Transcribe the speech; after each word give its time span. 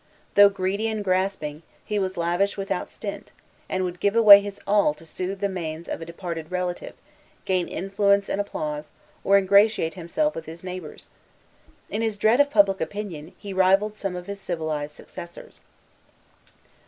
Though 0.33 0.49
greedy 0.49 0.87
and 0.87 1.03
grasping, 1.03 1.61
he 1.85 1.99
was 1.99 2.17
lavish 2.17 2.57
without 2.57 2.89
stint, 2.89 3.31
and 3.69 3.83
would 3.83 3.99
give 3.99 4.15
away 4.15 4.41
his 4.41 4.59
all 4.65 4.95
to 4.95 5.05
soothe 5.05 5.41
the 5.41 5.47
manes 5.47 5.87
of 5.87 6.01
a 6.01 6.05
departed 6.05 6.49
relative, 6.51 6.95
gain 7.45 7.67
influence 7.67 8.27
and 8.27 8.41
applause, 8.41 8.93
or 9.23 9.37
ingratiate 9.37 9.93
himself 9.93 10.33
with 10.33 10.47
his 10.47 10.63
neighbors. 10.63 11.07
In 11.87 12.01
his 12.01 12.17
dread 12.17 12.39
of 12.39 12.49
public 12.49 12.81
opinion, 12.81 13.33
he 13.37 13.53
rivalled 13.53 13.95
some 13.95 14.15
of 14.15 14.25
his 14.25 14.41
civilized 14.41 14.95
successors. 14.95 15.61